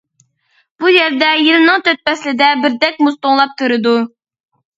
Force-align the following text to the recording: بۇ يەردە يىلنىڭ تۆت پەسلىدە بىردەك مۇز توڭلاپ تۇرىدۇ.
بۇ 0.83 0.93
يەردە 0.93 1.27
يىلنىڭ 1.47 1.83
تۆت 1.89 2.01
پەسلىدە 2.09 2.49
بىردەك 2.65 2.99
مۇز 3.05 3.19
توڭلاپ 3.27 3.55
تۇرىدۇ. 3.63 3.95